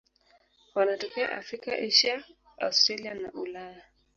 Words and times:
Wanatokea 0.75 1.31
Afrika, 1.37 1.71
Asia, 1.73 2.25
Australia 2.57 3.13
na 3.13 3.31
Ulaya. 3.31 3.83